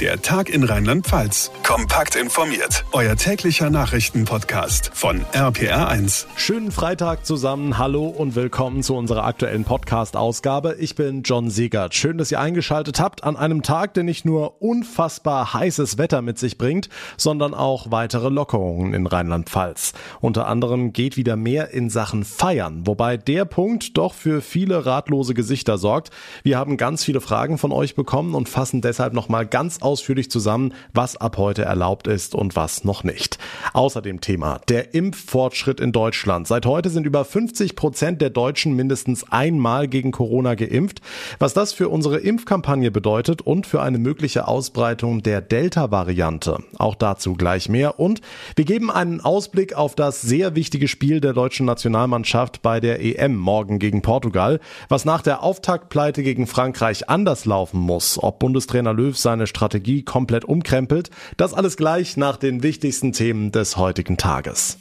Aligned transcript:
Der 0.00 0.20
Tag 0.20 0.48
in 0.48 0.64
Rheinland-Pfalz. 0.64 1.52
Kompakt 1.62 2.16
informiert. 2.16 2.84
Euer 2.90 3.14
täglicher 3.14 3.70
Nachrichtenpodcast 3.70 4.90
von 4.92 5.24
RPR1. 5.32 6.26
Schönen 6.34 6.72
Freitag 6.72 7.24
zusammen. 7.24 7.78
Hallo 7.78 8.06
und 8.08 8.34
willkommen 8.34 8.82
zu 8.82 8.96
unserer 8.96 9.24
aktuellen 9.24 9.62
Podcast-Ausgabe. 9.62 10.74
Ich 10.80 10.96
bin 10.96 11.22
John 11.22 11.48
Siegert. 11.48 11.94
Schön, 11.94 12.18
dass 12.18 12.32
ihr 12.32 12.40
eingeschaltet 12.40 12.98
habt 12.98 13.22
an 13.22 13.36
einem 13.36 13.62
Tag, 13.62 13.94
der 13.94 14.02
nicht 14.02 14.24
nur 14.24 14.60
unfassbar 14.60 15.54
heißes 15.54 15.96
Wetter 15.96 16.22
mit 16.22 16.40
sich 16.40 16.58
bringt, 16.58 16.88
sondern 17.16 17.54
auch 17.54 17.92
weitere 17.92 18.30
Lockerungen 18.30 18.94
in 18.94 19.06
Rheinland-Pfalz. 19.06 19.92
Unter 20.20 20.48
anderem 20.48 20.92
geht 20.92 21.16
wieder 21.16 21.36
mehr 21.36 21.70
in 21.70 21.88
Sachen 21.88 22.24
Feiern, 22.24 22.84
wobei 22.84 23.16
der 23.16 23.44
Punkt 23.44 23.96
doch 23.96 24.12
für 24.12 24.40
viele 24.40 24.86
ratlose 24.86 25.34
Gesichter 25.34 25.78
sorgt. 25.78 26.10
Wir 26.42 26.58
haben 26.58 26.78
ganz 26.78 27.04
viele 27.04 27.20
Fragen 27.20 27.58
von 27.58 27.70
euch 27.70 27.94
bekommen 27.94 28.34
und 28.34 28.48
fassen 28.48 28.80
deshalb 28.80 29.12
nochmal 29.12 29.46
ganz 29.46 29.78
ausführlich 29.84 30.30
zusammen, 30.30 30.74
was 30.92 31.16
ab 31.16 31.36
heute 31.36 31.62
erlaubt 31.62 32.06
ist 32.06 32.34
und 32.34 32.56
was 32.56 32.84
noch 32.84 33.04
nicht. 33.04 33.38
Außerdem 33.72 34.20
Thema 34.20 34.60
der 34.68 34.94
Impffortschritt 34.94 35.80
in 35.80 35.92
Deutschland. 35.92 36.48
Seit 36.48 36.66
heute 36.66 36.90
sind 36.90 37.06
über 37.06 37.24
50 37.24 37.76
Prozent 37.76 38.20
der 38.20 38.30
Deutschen 38.30 38.74
mindestens 38.74 39.30
einmal 39.30 39.88
gegen 39.88 40.10
Corona 40.10 40.54
geimpft. 40.54 41.00
Was 41.38 41.54
das 41.54 41.72
für 41.72 41.88
unsere 41.88 42.18
Impfkampagne 42.18 42.90
bedeutet 42.90 43.42
und 43.42 43.66
für 43.66 43.82
eine 43.82 43.98
mögliche 43.98 44.48
Ausbreitung 44.48 45.22
der 45.22 45.40
Delta-Variante. 45.40 46.58
Auch 46.78 46.94
dazu 46.94 47.34
gleich 47.34 47.68
mehr. 47.68 48.00
Und 48.00 48.20
wir 48.56 48.64
geben 48.64 48.90
einen 48.90 49.20
Ausblick 49.20 49.74
auf 49.74 49.94
das 49.94 50.22
sehr 50.22 50.56
wichtige 50.56 50.88
Spiel 50.88 51.20
der 51.20 51.34
deutschen 51.34 51.66
Nationalmannschaft 51.66 52.62
bei 52.62 52.80
der 52.80 53.00
EM 53.00 53.36
morgen 53.36 53.78
gegen 53.78 54.02
Portugal, 54.02 54.60
was 54.88 55.04
nach 55.04 55.22
der 55.22 55.42
Auftaktpleite 55.42 56.22
gegen 56.22 56.46
Frankreich 56.46 57.08
anders 57.08 57.44
laufen 57.44 57.80
muss. 57.80 58.18
Ob 58.22 58.38
Bundestrainer 58.38 58.94
Löw 58.94 59.16
seine 59.16 59.46
Strategie 59.46 59.73
Strategie 59.74 60.04
komplett 60.04 60.44
umkrempelt. 60.44 61.10
Das 61.36 61.52
alles 61.52 61.76
gleich 61.76 62.16
nach 62.16 62.36
den 62.36 62.62
wichtigsten 62.62 63.12
Themen 63.12 63.50
des 63.50 63.76
heutigen 63.76 64.16
Tages. 64.16 64.78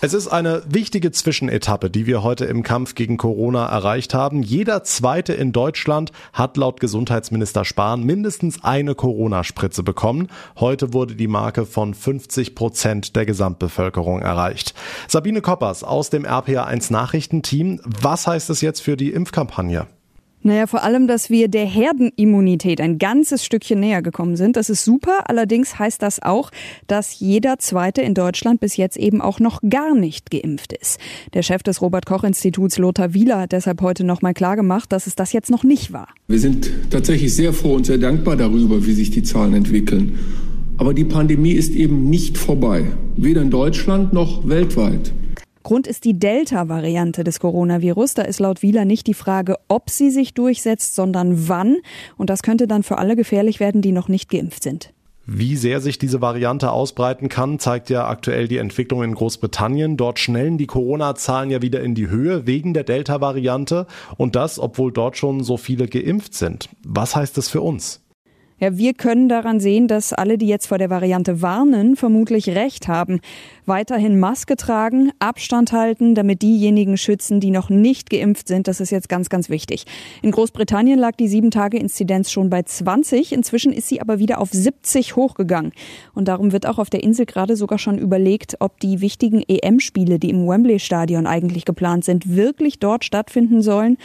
Es 0.00 0.12
ist 0.12 0.26
eine 0.28 0.62
wichtige 0.68 1.12
Zwischenetappe, 1.12 1.88
die 1.88 2.06
wir 2.06 2.24
heute 2.24 2.44
im 2.44 2.64
Kampf 2.64 2.96
gegen 2.96 3.16
Corona 3.16 3.66
erreicht 3.66 4.12
haben. 4.12 4.42
Jeder 4.42 4.82
zweite 4.82 5.34
in 5.34 5.52
Deutschland 5.52 6.10
hat 6.32 6.56
laut 6.56 6.80
Gesundheitsminister 6.80 7.64
Spahn 7.64 8.02
mindestens 8.02 8.62
eine 8.64 8.96
Corona-Spritze 8.96 9.84
bekommen. 9.84 10.26
Heute 10.58 10.92
wurde 10.92 11.14
die 11.14 11.28
Marke 11.28 11.64
von 11.64 11.94
50 11.94 12.56
Prozent 12.56 13.14
der 13.14 13.24
Gesamtbevölkerung 13.24 14.20
erreicht. 14.20 14.74
Sabine 15.06 15.42
Koppers 15.42 15.84
aus 15.84 16.10
dem 16.10 16.24
RPA1 16.24 16.92
Nachrichtenteam. 16.92 17.80
Was 17.84 18.26
heißt 18.26 18.50
es 18.50 18.60
jetzt 18.60 18.82
für 18.82 18.96
die 18.96 19.12
Impfkampagne? 19.12 19.86
Naja, 20.42 20.66
vor 20.66 20.84
allem, 20.84 21.08
dass 21.08 21.28
wir 21.28 21.48
der 21.48 21.64
Herdenimmunität 21.64 22.80
ein 22.80 22.98
ganzes 22.98 23.44
Stückchen 23.44 23.80
näher 23.80 24.00
gekommen 24.00 24.36
sind. 24.36 24.56
Das 24.56 24.70
ist 24.70 24.84
super. 24.84 25.28
Allerdings 25.28 25.78
heißt 25.78 26.00
das 26.00 26.22
auch, 26.22 26.50
dass 26.86 27.18
jeder 27.18 27.58
Zweite 27.58 28.02
in 28.02 28.14
Deutschland 28.14 28.60
bis 28.60 28.76
jetzt 28.76 28.96
eben 28.96 29.20
auch 29.20 29.40
noch 29.40 29.60
gar 29.68 29.96
nicht 29.96 30.30
geimpft 30.30 30.72
ist. 30.72 31.00
Der 31.34 31.42
Chef 31.42 31.64
des 31.64 31.82
Robert-Koch-Instituts 31.82 32.78
Lothar 32.78 33.12
Wieler 33.12 33.40
hat 33.40 33.52
deshalb 33.52 33.82
heute 33.82 34.04
nochmal 34.04 34.34
klargemacht, 34.34 34.92
dass 34.92 35.08
es 35.08 35.16
das 35.16 35.32
jetzt 35.32 35.50
noch 35.50 35.64
nicht 35.64 35.92
war. 35.92 36.08
Wir 36.28 36.38
sind 36.38 36.70
tatsächlich 36.90 37.34
sehr 37.34 37.52
froh 37.52 37.74
und 37.74 37.86
sehr 37.86 37.98
dankbar 37.98 38.36
darüber, 38.36 38.86
wie 38.86 38.92
sich 38.92 39.10
die 39.10 39.24
Zahlen 39.24 39.54
entwickeln. 39.54 40.18
Aber 40.78 40.94
die 40.94 41.04
Pandemie 41.04 41.52
ist 41.52 41.74
eben 41.74 42.08
nicht 42.08 42.38
vorbei. 42.38 42.84
Weder 43.16 43.42
in 43.42 43.50
Deutschland 43.50 44.12
noch 44.12 44.46
weltweit. 44.46 45.12
Grund 45.66 45.88
ist 45.88 46.04
die 46.04 46.16
Delta-Variante 46.16 47.24
des 47.24 47.40
Coronavirus. 47.40 48.14
Da 48.14 48.22
ist 48.22 48.38
laut 48.38 48.62
Wieler 48.62 48.84
nicht 48.84 49.08
die 49.08 49.14
Frage, 49.14 49.56
ob 49.66 49.90
sie 49.90 50.12
sich 50.12 50.32
durchsetzt, 50.32 50.94
sondern 50.94 51.48
wann. 51.48 51.78
Und 52.16 52.30
das 52.30 52.44
könnte 52.44 52.68
dann 52.68 52.84
für 52.84 52.98
alle 52.98 53.16
gefährlich 53.16 53.58
werden, 53.58 53.82
die 53.82 53.90
noch 53.90 54.06
nicht 54.06 54.30
geimpft 54.30 54.62
sind. 54.62 54.94
Wie 55.26 55.56
sehr 55.56 55.80
sich 55.80 55.98
diese 55.98 56.20
Variante 56.20 56.70
ausbreiten 56.70 57.28
kann, 57.28 57.58
zeigt 57.58 57.90
ja 57.90 58.06
aktuell 58.06 58.46
die 58.46 58.58
Entwicklung 58.58 59.02
in 59.02 59.16
Großbritannien. 59.16 59.96
Dort 59.96 60.20
schnellen 60.20 60.56
die 60.56 60.68
Corona-Zahlen 60.68 61.50
ja 61.50 61.62
wieder 61.62 61.80
in 61.80 61.96
die 61.96 62.08
Höhe 62.08 62.46
wegen 62.46 62.72
der 62.72 62.84
Delta-Variante 62.84 63.88
und 64.16 64.36
das, 64.36 64.60
obwohl 64.60 64.92
dort 64.92 65.16
schon 65.16 65.42
so 65.42 65.56
viele 65.56 65.88
geimpft 65.88 66.34
sind. 66.34 66.68
Was 66.84 67.16
heißt 67.16 67.36
das 67.36 67.48
für 67.48 67.62
uns? 67.62 68.05
Ja, 68.58 68.78
wir 68.78 68.94
können 68.94 69.28
daran 69.28 69.60
sehen, 69.60 69.86
dass 69.86 70.14
alle, 70.14 70.38
die 70.38 70.46
jetzt 70.46 70.66
vor 70.66 70.78
der 70.78 70.88
Variante 70.88 71.42
warnen, 71.42 71.94
vermutlich 71.94 72.48
recht 72.48 72.88
haben. 72.88 73.20
Weiterhin 73.66 74.18
Maske 74.18 74.56
tragen, 74.56 75.10
Abstand 75.18 75.72
halten, 75.72 76.14
damit 76.14 76.40
diejenigen 76.40 76.96
schützen, 76.96 77.38
die 77.38 77.50
noch 77.50 77.68
nicht 77.68 78.08
geimpft 78.08 78.48
sind. 78.48 78.66
Das 78.66 78.80
ist 78.80 78.88
jetzt 78.88 79.10
ganz, 79.10 79.28
ganz 79.28 79.50
wichtig. 79.50 79.84
In 80.22 80.30
Großbritannien 80.30 80.98
lag 80.98 81.16
die 81.16 81.28
7-Tage-Inzidenz 81.28 82.30
schon 82.30 82.48
bei 82.48 82.62
20. 82.62 83.32
Inzwischen 83.32 83.74
ist 83.74 83.88
sie 83.88 84.00
aber 84.00 84.18
wieder 84.18 84.40
auf 84.40 84.50
70 84.50 85.16
hochgegangen. 85.16 85.72
Und 86.14 86.28
darum 86.28 86.52
wird 86.52 86.64
auch 86.64 86.78
auf 86.78 86.88
der 86.88 87.02
Insel 87.02 87.26
gerade 87.26 87.56
sogar 87.56 87.78
schon 87.78 87.98
überlegt, 87.98 88.56
ob 88.60 88.80
die 88.80 89.02
wichtigen 89.02 89.42
EM-Spiele, 89.46 90.18
die 90.18 90.30
im 90.30 90.48
Wembley-Stadion 90.48 91.26
eigentlich 91.26 91.66
geplant 91.66 92.06
sind, 92.06 92.34
wirklich 92.34 92.78
dort 92.78 93.04
stattfinden 93.04 93.60
sollen 93.60 93.98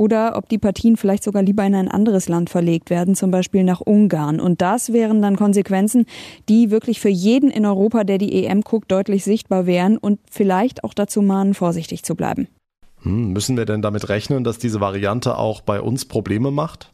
oder 0.00 0.34
ob 0.34 0.48
die 0.48 0.56
Partien 0.56 0.96
vielleicht 0.96 1.22
sogar 1.22 1.42
lieber 1.42 1.62
in 1.62 1.74
ein 1.74 1.88
anderes 1.88 2.26
Land 2.26 2.48
verlegt 2.48 2.88
werden, 2.88 3.14
zum 3.14 3.30
Beispiel 3.30 3.64
nach 3.64 3.82
Ungarn. 3.82 4.40
Und 4.40 4.62
das 4.62 4.94
wären 4.94 5.20
dann 5.20 5.36
Konsequenzen, 5.36 6.06
die 6.48 6.70
wirklich 6.70 7.00
für 7.00 7.10
jeden 7.10 7.50
in 7.50 7.66
Europa, 7.66 8.04
der 8.04 8.16
die 8.16 8.46
EM 8.46 8.62
guckt, 8.62 8.90
deutlich 8.90 9.24
sichtbar 9.24 9.66
wären 9.66 9.98
und 9.98 10.18
vielleicht 10.30 10.84
auch 10.84 10.94
dazu 10.94 11.20
mahnen, 11.20 11.52
vorsichtig 11.52 12.02
zu 12.02 12.14
bleiben. 12.14 12.48
Hm, 13.02 13.34
müssen 13.34 13.58
wir 13.58 13.66
denn 13.66 13.82
damit 13.82 14.08
rechnen, 14.08 14.42
dass 14.42 14.56
diese 14.56 14.80
Variante 14.80 15.36
auch 15.36 15.60
bei 15.60 15.82
uns 15.82 16.06
Probleme 16.06 16.50
macht? 16.50 16.92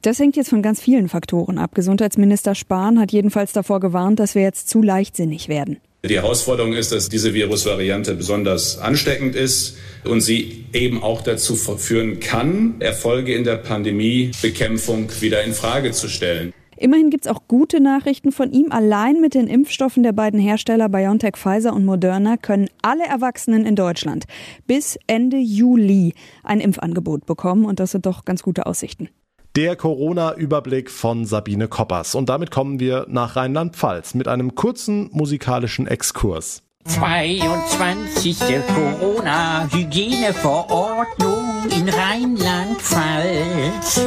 Das 0.00 0.18
hängt 0.18 0.36
jetzt 0.36 0.48
von 0.48 0.62
ganz 0.62 0.80
vielen 0.80 1.10
Faktoren 1.10 1.58
ab. 1.58 1.74
Gesundheitsminister 1.74 2.54
Spahn 2.54 2.98
hat 2.98 3.12
jedenfalls 3.12 3.52
davor 3.52 3.80
gewarnt, 3.80 4.18
dass 4.18 4.34
wir 4.34 4.40
jetzt 4.40 4.70
zu 4.70 4.80
leichtsinnig 4.80 5.50
werden. 5.50 5.76
Die 6.04 6.14
Herausforderung 6.14 6.72
ist, 6.72 6.92
dass 6.92 7.08
diese 7.08 7.34
Virusvariante 7.34 8.14
besonders 8.14 8.78
ansteckend 8.78 9.34
ist 9.34 9.76
und 10.04 10.20
sie 10.20 10.66
eben 10.72 11.02
auch 11.02 11.22
dazu 11.22 11.56
führen 11.56 12.20
kann, 12.20 12.76
Erfolge 12.80 13.34
in 13.34 13.44
der 13.44 13.56
Pandemiebekämpfung 13.56 15.10
wieder 15.20 15.42
in 15.42 15.52
Frage 15.52 15.92
zu 15.92 16.08
stellen. 16.08 16.52
Immerhin 16.78 17.08
gibt 17.08 17.24
es 17.24 17.32
auch 17.32 17.48
gute 17.48 17.80
Nachrichten 17.80 18.32
von 18.32 18.52
ihm. 18.52 18.70
Allein 18.70 19.20
mit 19.20 19.34
den 19.34 19.46
Impfstoffen 19.46 20.02
der 20.02 20.12
beiden 20.12 20.38
Hersteller 20.38 20.90
BioNTech, 20.90 21.36
Pfizer 21.36 21.72
und 21.72 21.86
Moderna 21.86 22.36
können 22.36 22.68
alle 22.82 23.04
Erwachsenen 23.04 23.64
in 23.64 23.76
Deutschland 23.76 24.26
bis 24.66 24.98
Ende 25.06 25.38
Juli 25.38 26.12
ein 26.44 26.60
Impfangebot 26.60 27.24
bekommen. 27.24 27.64
Und 27.64 27.80
das 27.80 27.92
sind 27.92 28.04
doch 28.04 28.26
ganz 28.26 28.42
gute 28.42 28.66
Aussichten. 28.66 29.08
Der 29.56 29.74
Corona-Überblick 29.74 30.88
von 30.90 31.24
Sabine 31.24 31.66
Koppers. 31.66 32.14
Und 32.14 32.28
damit 32.28 32.50
kommen 32.50 32.78
wir 32.78 33.06
nach 33.08 33.36
Rheinland-Pfalz 33.36 34.12
mit 34.12 34.28
einem 34.28 34.54
kurzen 34.54 35.08
musikalischen 35.12 35.86
Exkurs. 35.86 36.62
22. 36.84 38.36
Corona-Hygieneverordnung 38.74 41.70
in 41.70 41.88
Rheinland-Pfalz. 41.88 44.02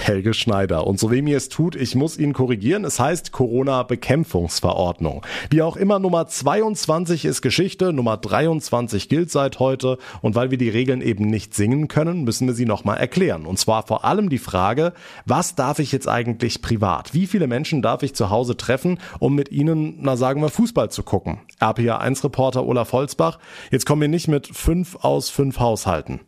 Helge 0.00 0.34
Schneider. 0.34 0.86
Und 0.86 0.98
so 0.98 1.10
wem 1.10 1.26
ihr 1.26 1.36
es 1.36 1.48
tut, 1.48 1.76
ich 1.76 1.94
muss 1.94 2.18
ihn 2.18 2.32
korrigieren. 2.32 2.84
Es 2.84 2.98
heißt 2.98 3.32
Corona-Bekämpfungsverordnung. 3.32 5.22
Wie 5.50 5.62
auch 5.62 5.76
immer, 5.76 5.98
Nummer 5.98 6.26
22 6.26 7.24
ist 7.24 7.42
Geschichte, 7.42 7.92
Nummer 7.92 8.16
23 8.16 9.08
gilt 9.08 9.30
seit 9.30 9.58
heute. 9.58 9.98
Und 10.22 10.34
weil 10.34 10.50
wir 10.50 10.58
die 10.58 10.68
Regeln 10.68 11.02
eben 11.02 11.26
nicht 11.26 11.54
singen 11.54 11.88
können, 11.88 12.24
müssen 12.24 12.46
wir 12.46 12.54
sie 12.54 12.66
nochmal 12.66 12.98
erklären. 12.98 13.46
Und 13.46 13.58
zwar 13.58 13.86
vor 13.86 14.04
allem 14.04 14.28
die 14.28 14.38
Frage, 14.38 14.92
was 15.26 15.54
darf 15.54 15.78
ich 15.78 15.92
jetzt 15.92 16.08
eigentlich 16.08 16.62
privat? 16.62 17.14
Wie 17.14 17.26
viele 17.26 17.46
Menschen 17.46 17.82
darf 17.82 18.02
ich 18.02 18.14
zu 18.14 18.30
Hause 18.30 18.56
treffen, 18.56 18.98
um 19.18 19.34
mit 19.34 19.50
ihnen, 19.52 19.98
na 20.00 20.16
sagen 20.16 20.40
wir, 20.42 20.48
Fußball 20.48 20.90
zu 20.90 21.02
gucken? 21.02 21.40
RPA1-Reporter 21.60 22.66
Olaf 22.66 22.92
Holzbach. 22.92 23.38
Jetzt 23.70 23.86
kommen 23.86 24.02
wir 24.02 24.08
nicht 24.08 24.28
mit 24.28 24.46
fünf 24.46 24.96
aus 25.02 25.30
fünf 25.30 25.58
Haushalten. 25.60 26.20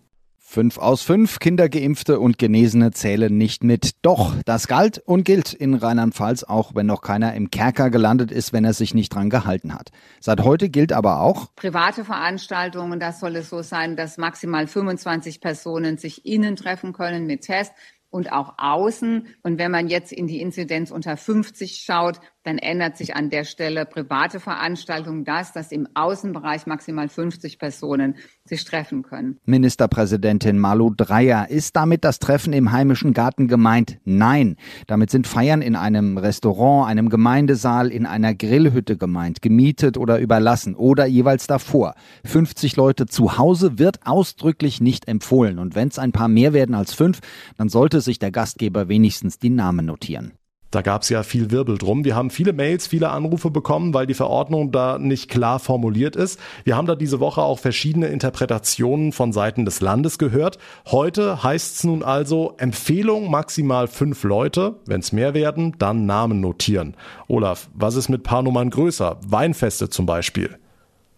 Fünf 0.52 0.76
aus 0.76 1.00
fünf 1.00 1.38
Kindergeimpfte 1.38 2.20
und 2.20 2.36
Genesene 2.36 2.90
zählen 2.90 3.34
nicht 3.38 3.64
mit. 3.64 3.92
Doch, 4.02 4.34
das 4.44 4.68
galt 4.68 4.98
und 4.98 5.24
gilt 5.24 5.54
in 5.54 5.72
Rheinland-Pfalz, 5.72 6.44
auch 6.44 6.74
wenn 6.74 6.84
noch 6.84 7.00
keiner 7.00 7.32
im 7.32 7.50
Kerker 7.50 7.88
gelandet 7.88 8.30
ist, 8.30 8.52
wenn 8.52 8.62
er 8.66 8.74
sich 8.74 8.92
nicht 8.92 9.14
dran 9.14 9.30
gehalten 9.30 9.72
hat. 9.72 9.92
Seit 10.20 10.42
heute 10.42 10.68
gilt 10.68 10.92
aber 10.92 11.22
auch, 11.22 11.54
private 11.56 12.04
Veranstaltungen, 12.04 13.00
das 13.00 13.20
soll 13.20 13.36
es 13.36 13.48
so 13.48 13.62
sein, 13.62 13.96
dass 13.96 14.18
maximal 14.18 14.66
25 14.66 15.40
Personen 15.40 15.96
sich 15.96 16.26
innen 16.26 16.54
treffen 16.54 16.92
können 16.92 17.24
mit 17.24 17.44
Test 17.44 17.72
und 18.10 18.30
auch 18.30 18.58
außen. 18.58 19.28
Und 19.42 19.58
wenn 19.58 19.70
man 19.70 19.88
jetzt 19.88 20.12
in 20.12 20.26
die 20.26 20.42
Inzidenz 20.42 20.90
unter 20.90 21.16
50 21.16 21.82
schaut, 21.82 22.20
dann 22.44 22.58
ändert 22.58 22.96
sich 22.96 23.14
an 23.14 23.30
der 23.30 23.44
Stelle 23.44 23.86
private 23.86 24.40
Veranstaltungen 24.40 25.24
das, 25.24 25.52
dass 25.52 25.72
im 25.72 25.88
Außenbereich 25.94 26.66
maximal 26.66 27.08
50 27.08 27.58
Personen 27.58 28.16
sich 28.44 28.64
treffen 28.64 29.02
können. 29.02 29.38
Ministerpräsidentin 29.44 30.58
Malu 30.58 30.90
Dreyer, 30.90 31.48
ist 31.48 31.76
damit 31.76 32.04
das 32.04 32.18
Treffen 32.18 32.52
im 32.52 32.72
heimischen 32.72 33.12
Garten 33.12 33.46
gemeint? 33.46 33.98
Nein. 34.04 34.56
Damit 34.86 35.10
sind 35.10 35.26
Feiern 35.26 35.62
in 35.62 35.76
einem 35.76 36.18
Restaurant, 36.18 36.88
einem 36.88 37.08
Gemeindesaal, 37.08 37.90
in 37.90 38.06
einer 38.06 38.34
Grillhütte 38.34 38.96
gemeint, 38.96 39.42
gemietet 39.42 39.96
oder 39.96 40.18
überlassen 40.18 40.74
oder 40.74 41.06
jeweils 41.06 41.46
davor. 41.46 41.94
50 42.24 42.76
Leute 42.76 43.06
zu 43.06 43.38
Hause 43.38 43.78
wird 43.78 44.00
ausdrücklich 44.04 44.80
nicht 44.80 45.06
empfohlen. 45.06 45.58
Und 45.58 45.74
wenn 45.74 45.88
es 45.88 45.98
ein 45.98 46.12
paar 46.12 46.28
mehr 46.28 46.52
werden 46.52 46.74
als 46.74 46.92
fünf, 46.92 47.20
dann 47.56 47.68
sollte 47.68 48.00
sich 48.00 48.18
der 48.18 48.32
Gastgeber 48.32 48.88
wenigstens 48.88 49.38
die 49.38 49.50
Namen 49.50 49.86
notieren. 49.86 50.32
Da 50.72 50.80
gab 50.80 51.02
es 51.02 51.10
ja 51.10 51.22
viel 51.22 51.50
Wirbel 51.50 51.76
drum. 51.76 52.04
Wir 52.04 52.16
haben 52.16 52.30
viele 52.30 52.54
Mails, 52.54 52.86
viele 52.86 53.10
Anrufe 53.10 53.50
bekommen, 53.50 53.92
weil 53.92 54.06
die 54.06 54.14
Verordnung 54.14 54.72
da 54.72 54.98
nicht 54.98 55.30
klar 55.30 55.58
formuliert 55.58 56.16
ist. 56.16 56.40
Wir 56.64 56.76
haben 56.76 56.86
da 56.86 56.96
diese 56.96 57.20
Woche 57.20 57.42
auch 57.42 57.58
verschiedene 57.58 58.08
Interpretationen 58.08 59.12
von 59.12 59.34
Seiten 59.34 59.66
des 59.66 59.82
Landes 59.82 60.18
gehört. 60.18 60.56
Heute 60.90 61.42
heißt 61.42 61.76
es 61.76 61.84
nun 61.84 62.02
also 62.02 62.54
Empfehlung 62.56 63.30
maximal 63.30 63.86
fünf 63.86 64.24
Leute. 64.24 64.76
Wenn 64.86 65.00
es 65.00 65.12
mehr 65.12 65.34
werden, 65.34 65.74
dann 65.78 66.06
Namen 66.06 66.40
notieren. 66.40 66.96
Olaf, 67.28 67.68
was 67.74 67.94
ist 67.94 68.08
mit 68.08 68.22
paar 68.22 68.42
Nummern 68.42 68.70
größer? 68.70 69.20
Weinfeste 69.26 69.90
zum 69.90 70.06
Beispiel. 70.06 70.58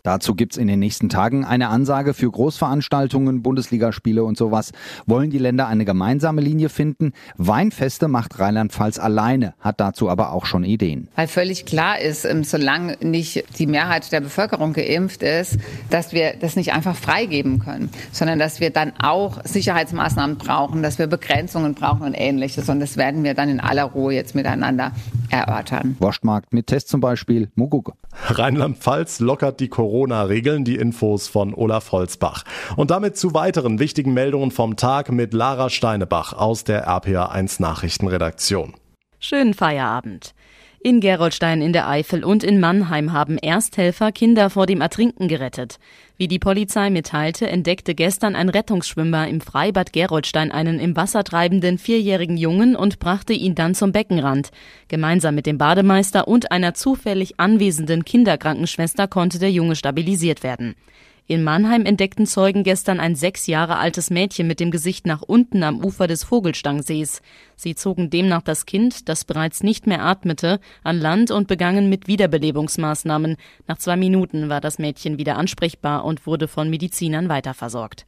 Dazu 0.05 0.35
gibt's 0.35 0.59
in 0.59 0.67
den 0.67 0.81
nächsten 0.81 1.09
Tagen 1.09 1.47
eine 1.47 1.69
Ansage 1.71 2.13
für 2.13 2.31
Großveranstaltungen, 2.31 3.43
Bundesligaspiele 3.43 4.23
und 4.23 4.37
sowas. 4.37 4.73
Wollen 5.07 5.31
die 5.31 5.39
Länder 5.39 5.67
eine 5.67 5.87
gemeinsame 5.87 6.43
Linie 6.43 6.69
finden? 6.69 7.15
Weinfeste 7.39 8.07
macht 8.07 8.39
Rheinland-Pfalz 8.39 8.99
alleine, 8.99 9.55
hat 9.61 9.81
dazu 9.81 10.11
aber 10.11 10.33
auch 10.33 10.45
schon 10.45 10.63
Ideen. 10.63 11.09
Weil 11.17 11.27
völlig 11.27 11.65
klar 11.65 11.99
ist, 11.99 12.27
ähm, 12.27 12.45
solange 12.45 12.99
nicht 13.01 13.45
die 13.59 13.67
Mehrheit 13.67 14.13
der 14.13 14.21
Bevölkerung 14.21 14.75
geimpft 14.75 15.23
ist, 15.23 15.57
dass 15.89 16.13
wir 16.13 16.35
das 16.39 16.55
nicht 16.55 16.75
einfach 16.75 16.97
freigeben 16.97 17.61
können, 17.61 17.89
sondern 18.13 18.39
dass 18.39 18.61
wir 18.61 18.69
dann 18.69 18.93
auch 19.03 19.43
Sicherheitsmaßnahmen 19.43 20.37
brauchen, 20.37 20.83
dass 20.83 20.99
wir 20.99 21.07
Begrenzungen 21.07 21.73
brauchen 21.73 22.03
und 22.03 22.13
ähnliches. 22.13 22.69
Und 22.69 22.81
das 22.81 22.99
werden 22.99 23.25
wir 23.25 23.33
dann 23.33 23.49
in 23.49 23.59
aller 23.59 23.85
Ruhe 23.85 24.13
jetzt 24.13 24.35
miteinander 24.35 24.93
erörtern. 25.31 25.97
Wurstmarkt 26.01 26.53
mit 26.53 26.67
Test 26.67 26.89
zum 26.89 27.01
Beispiel, 27.01 27.51
Mugug. 27.55 27.93
Rheinland-Pfalz 28.27 29.21
lockert 29.21 29.61
die 29.61 29.69
Corona-Regeln, 29.69 30.65
die 30.65 30.77
Infos 30.77 31.29
von 31.29 31.55
Olaf 31.55 31.93
Holzbach. 31.93 32.45
Und 32.77 32.91
damit 32.91 33.17
zu 33.17 33.35
weiteren 33.35 33.79
wichtigen 33.79 34.15
Meldungen 34.15 34.51
vom 34.51 34.77
Tag 34.77 35.11
mit 35.11 35.35
Lara 35.35 35.71
Steinebach 35.71 36.33
aus 36.33 36.65
der 36.65 36.89
RPA1 36.89 37.61
Nachrichtenredaktion. 37.61 38.75
Schönen 39.19 39.55
Feierabend. 39.55 40.34
In 40.87 41.01
Gerolstein 41.01 41.63
in 41.63 41.73
der 41.73 41.89
Eifel 41.89 42.23
und 42.25 42.45
in 42.45 42.61
Mannheim 42.61 43.15
haben 43.15 43.39
Ersthelfer 43.39 44.13
Kinder 44.13 44.51
vor 44.51 44.67
dem 44.67 44.83
Ertrinken 44.83 45.29
gerettet. 45.29 45.79
Wie 46.19 46.29
die 46.29 46.39
Polizei 46.39 46.91
mitteilte, 46.91 47.49
entdeckte 47.49 47.95
gestern 47.95 48.37
ein 48.37 48.51
Rettungsschwimmer 48.51 49.27
im 49.27 49.41
Freibad 49.41 49.95
Gerolstein 49.95 50.53
einen 50.53 50.79
im 50.79 50.95
Wasser 50.95 51.25
treibenden 51.25 51.79
vierjährigen 51.79 52.37
Jungen 52.37 52.77
und 52.77 52.99
brachte 52.99 53.33
ihn 53.33 53.55
dann 53.55 53.75
zum 53.75 53.93
Beckenrand. 53.93 54.51
Gemeinsam 54.89 55.35
mit 55.35 55.47
dem 55.47 55.57
Bademeister 55.57 56.29
und 56.29 56.53
einer 56.53 56.75
zufällig 56.75 57.41
anwesenden 57.41 58.05
Kinderkrankenschwester 58.05 59.09
konnte 59.09 59.39
der 59.39 59.51
Junge 59.51 59.77
stabilisiert 59.77 60.43
werden. 60.43 60.75
In 61.27 61.43
Mannheim 61.43 61.87
entdeckten 61.87 62.27
Zeugen 62.27 62.65
gestern 62.65 63.01
ein 63.01 63.15
sechs 63.17 63.47
Jahre 63.47 63.79
altes 63.79 64.11
Mädchen 64.11 64.47
mit 64.47 64.61
dem 64.61 64.71
Gesicht 64.71 65.07
nach 65.07 65.23
unten 65.23 65.63
am 65.63 65.83
Ufer 65.83 66.07
des 66.07 66.23
Vogelstangsees. 66.23 67.23
Sie 67.57 67.75
zogen 67.75 68.11
demnach 68.11 68.43
das 68.43 68.67
Kind, 68.67 69.09
das 69.09 69.25
bereits 69.25 69.63
nicht 69.63 69.87
mehr 69.87 70.05
atmete, 70.05 70.61
an 70.83 71.01
Land 71.01 71.31
und 71.31 71.49
begangen 71.49 71.89
mit 71.89 72.09
Wiederbelebungsmaßnahmen. 72.09 73.37
Nach 73.67 73.79
zwei 73.79 73.97
Minuten 73.97 74.51
war 74.51 74.61
das 74.61 74.79
Mädchen 74.79 75.17
wieder 75.17 75.39
ansprechbar 75.39 76.05
und 76.05 76.27
wurde 76.27 76.47
von 76.47 76.69
Medizinern 76.69 77.31
weiterversorgt. 77.31 78.05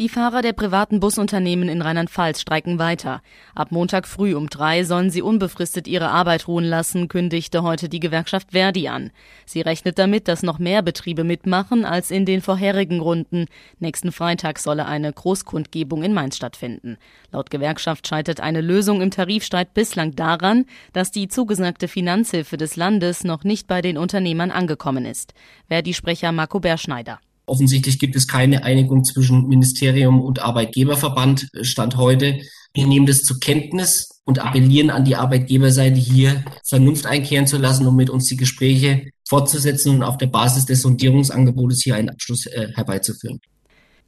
Die 0.00 0.08
Fahrer 0.08 0.42
der 0.42 0.52
privaten 0.52 1.00
Busunternehmen 1.00 1.68
in 1.68 1.82
Rheinland-Pfalz 1.82 2.40
streiken 2.40 2.78
weiter. 2.78 3.20
Ab 3.56 3.72
Montag 3.72 4.06
früh 4.06 4.36
um 4.36 4.48
drei 4.48 4.84
sollen 4.84 5.10
sie 5.10 5.22
unbefristet 5.22 5.88
ihre 5.88 6.10
Arbeit 6.10 6.46
ruhen 6.46 6.64
lassen, 6.64 7.08
kündigte 7.08 7.64
heute 7.64 7.88
die 7.88 7.98
Gewerkschaft 7.98 8.52
Verdi 8.52 8.86
an. 8.86 9.10
Sie 9.44 9.60
rechnet 9.60 9.98
damit, 9.98 10.28
dass 10.28 10.44
noch 10.44 10.60
mehr 10.60 10.82
Betriebe 10.82 11.24
mitmachen 11.24 11.84
als 11.84 12.12
in 12.12 12.26
den 12.26 12.42
vorherigen 12.42 13.00
Runden. 13.00 13.46
Nächsten 13.80 14.12
Freitag 14.12 14.60
solle 14.60 14.86
eine 14.86 15.12
Großkundgebung 15.12 16.04
in 16.04 16.14
Mainz 16.14 16.36
stattfinden. 16.36 16.96
Laut 17.32 17.50
Gewerkschaft 17.50 18.06
scheitert 18.06 18.38
eine 18.38 18.60
Lösung 18.60 19.02
im 19.02 19.10
Tarifstreit 19.10 19.74
bislang 19.74 20.14
daran, 20.14 20.66
dass 20.92 21.10
die 21.10 21.26
zugesagte 21.26 21.88
Finanzhilfe 21.88 22.56
des 22.56 22.76
Landes 22.76 23.24
noch 23.24 23.42
nicht 23.42 23.66
bei 23.66 23.82
den 23.82 23.98
Unternehmern 23.98 24.52
angekommen 24.52 25.04
ist. 25.04 25.34
Verdi-Sprecher 25.66 26.30
Marco 26.30 26.60
Berschneider. 26.60 27.18
Offensichtlich 27.48 27.98
gibt 27.98 28.16
es 28.16 28.28
keine 28.28 28.62
Einigung 28.62 29.04
zwischen 29.04 29.48
Ministerium 29.48 30.20
und 30.20 30.40
Arbeitgeberverband 30.40 31.48
äh, 31.54 31.64
Stand 31.64 31.96
heute. 31.96 32.40
Wir 32.74 32.86
nehmen 32.86 33.06
das 33.06 33.22
zur 33.22 33.40
Kenntnis 33.40 34.20
und 34.24 34.38
appellieren 34.38 34.90
an 34.90 35.04
die 35.04 35.16
Arbeitgeberseite 35.16 35.98
hier 35.98 36.44
Vernunft 36.64 37.06
einkehren 37.06 37.46
zu 37.46 37.56
lassen, 37.56 37.86
um 37.86 37.96
mit 37.96 38.10
uns 38.10 38.26
die 38.26 38.36
Gespräche 38.36 39.10
fortzusetzen 39.26 39.94
und 39.94 40.02
auf 40.02 40.18
der 40.18 40.26
Basis 40.26 40.66
des 40.66 40.82
Sondierungsangebotes 40.82 41.82
hier 41.82 41.96
einen 41.96 42.10
Abschluss 42.10 42.46
äh, 42.46 42.68
herbeizuführen. 42.74 43.40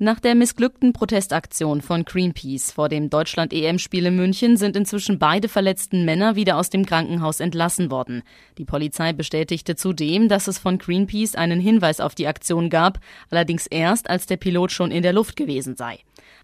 Nach 0.03 0.19
der 0.19 0.35
missglückten 0.35 0.95
Protestaktion 0.95 1.83
von 1.83 2.07
Greenpeace 2.07 2.73
vor 2.73 2.89
dem 2.89 3.11
Deutschland-EM-Spiel 3.11 4.07
in 4.07 4.17
München 4.17 4.57
sind 4.57 4.75
inzwischen 4.75 5.19
beide 5.19 5.47
verletzten 5.47 6.07
Männer 6.07 6.37
wieder 6.37 6.57
aus 6.57 6.71
dem 6.71 6.87
Krankenhaus 6.87 7.39
entlassen 7.39 7.91
worden. 7.91 8.23
Die 8.57 8.65
Polizei 8.65 9.13
bestätigte 9.13 9.77
zudem, 9.77 10.31
dass 10.31 10.49
es 10.49 10.59
von 10.59 10.79
Greenpeace 10.79 11.35
einen 11.35 11.61
Hinweis 11.61 12.01
auf 12.01 12.15
die 12.15 12.29
Aktion 12.29 12.71
gab, 12.71 12.99
allerdings 13.29 13.67
erst, 13.67 14.09
als 14.09 14.25
der 14.25 14.39
Pilot 14.39 14.73
schon 14.73 14.91
in 14.91 15.03
der 15.03 15.13
Luft 15.13 15.37
gewesen 15.37 15.77
sei. 15.77 15.99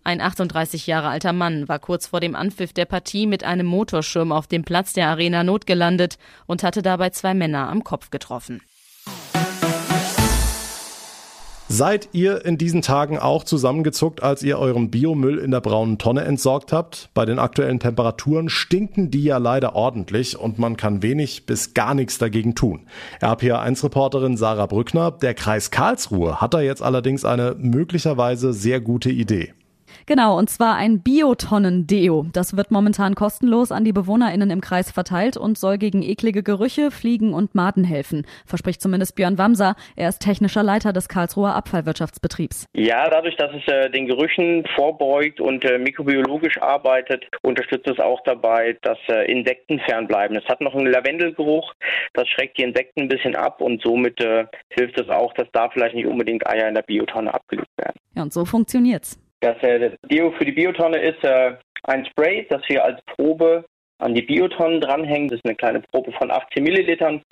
Ein 0.05 0.21
38 0.21 0.87
Jahre 0.87 1.09
alter 1.09 1.33
Mann 1.33 1.67
war 1.67 1.79
kurz 1.79 2.09
vor 2.09 2.21
dem 2.21 2.37
Anpfiff 2.37 2.75
der 2.75 2.85
Partie 2.85 3.27
mit 3.27 3.43
einem 3.43 3.67
Motorschirm 3.67 4.33
auf 4.33 4.47
dem 4.47 4.65
Platz 4.65 4.93
der 4.93 5.09
Arena 5.09 5.45
notgelandet 5.45 6.19
und 6.45 6.63
hatte 6.63 6.83
dabei 6.83 7.09
zwei 7.09 7.33
Männer 7.33 7.71
am 7.71 7.85
Kopf 7.85 8.11
getroffen. 8.11 8.61
Seid 11.77 12.09
ihr 12.13 12.43
in 12.47 12.57
diesen 12.57 12.81
Tagen 12.81 13.19
auch 13.19 13.45
zusammengezuckt, 13.45 14.23
als 14.23 14.43
ihr 14.43 14.59
euren 14.59 14.91
Biomüll 14.91 15.37
in 15.37 15.51
der 15.51 15.61
braunen 15.61 15.99
Tonne 15.99 16.23
entsorgt 16.23 16.73
habt? 16.73 17.11
Bei 17.13 17.27
den 17.27 17.39
aktuellen 17.39 17.81
Temperaturen 17.81 18.49
stinken 18.49 19.11
die 19.11 19.25
ja 19.25 19.37
leider 19.37 19.75
ordentlich 19.75 20.39
und 20.39 20.59
man 20.59 20.79
kann 20.79 21.03
wenig 21.03 21.45
bis 21.45 21.75
gar 21.75 21.93
nichts 21.93 22.17
dagegen 22.17 22.55
tun. 22.55 22.87
RPA1-Reporterin 23.21 24.39
Sarah 24.39 24.65
Brückner, 24.65 25.11
der 25.11 25.35
Kreis 25.35 25.71
Karlsruhe 25.71 26.41
hat 26.41 26.55
da 26.55 26.63
jetzt 26.63 26.81
allerdings 26.81 27.27
eine 27.27 27.55
möglicherweise 27.59 28.55
sehr 28.55 28.81
gute 28.81 29.11
Idee. 29.11 29.53
Genau, 30.07 30.39
und 30.39 30.51
zwar 30.51 30.77
ein 30.77 31.01
Biotonnen-Deo. 31.01 32.27
Das 32.33 32.57
wird 32.57 32.71
momentan 32.71 33.15
kostenlos 33.15 33.73
an 33.73 33.85
die 33.85 33.93
BewohnerInnen 33.93 34.51
im 34.51 34.61
Kreis 34.61 34.91
verteilt 34.91 35.37
und 35.37 35.59
soll 35.59 35.79
gegen 35.79 36.03
eklige 36.03 36.43
Gerüche, 36.43 36.91
Fliegen 36.91 37.33
und 37.33 37.55
Maden 37.55 37.85
helfen. 37.85 38.27
Verspricht 38.47 38.81
zumindest 38.81 39.17
Björn 39.17 39.39
Wamser. 39.39 39.77
Er 39.97 40.09
ist 40.09 40.21
technischer 40.21 40.63
Leiter 40.63 40.93
des 40.93 41.09
Karlsruher 41.09 41.55
Abfallwirtschaftsbetriebs. 41.55 42.67
Ja, 42.75 43.09
dadurch, 43.09 43.37
dass 43.37 43.51
es 43.55 43.67
äh, 43.73 43.91
den 43.91 44.07
Gerüchen 44.07 44.65
vorbeugt 44.75 45.41
und 45.41 45.65
äh, 45.65 45.79
mikrobiologisch 45.79 46.61
arbeitet, 46.61 47.25
unterstützt 47.43 47.89
es 47.89 47.99
auch 47.99 48.21
dabei, 48.25 48.77
dass 48.83 48.99
äh, 49.09 49.31
Insekten 49.31 49.81
fernbleiben. 49.81 50.37
Es 50.37 50.45
hat 50.47 50.61
noch 50.61 50.75
einen 50.75 50.91
Lavendelgeruch, 50.91 51.73
das 52.15 52.29
schreckt 52.29 52.59
die 52.59 52.63
Insekten 52.63 53.03
ein 53.03 53.09
bisschen 53.09 53.37
ab 53.37 53.61
und 53.61 53.83
somit 53.83 54.21
äh, 54.21 54.47
hilft 54.71 54.99
es 55.01 55.09
auch, 55.09 55.33
dass 55.35 55.49
da 55.53 55.69
vielleicht 55.71 55.95
nicht 55.95 56.07
unbedingt 56.07 56.47
Eier 56.47 56.69
in 56.69 56.75
der 56.75 56.83
Biotonne 56.83 57.33
abgelegt 57.33 57.71
werden. 57.77 57.99
Ja, 58.15 58.23
und 58.23 58.33
so 58.33 58.45
funktioniert's. 58.45 59.21
Das 59.41 59.63
äh, 59.63 59.97
Deo 60.11 60.33
für 60.33 60.45
die 60.45 60.53
Biotonne 60.53 60.99
ist 60.99 61.23
äh, 61.25 61.57
ein 61.85 62.07
Spray, 62.07 62.47
das 62.49 62.63
wir 62.69 62.85
als 62.85 63.01
Probe 63.03 63.65
an 63.99 64.15
die 64.15 64.23
Biotonnen 64.23 64.81
dranhängen. 64.81 65.29
Das 65.29 65.39
ist 65.39 65.45
eine 65.45 65.57
kleine 65.57 65.81
Probe 65.81 66.13
von 66.13 66.31
18 66.31 66.63
Millilitern, 66.63 67.23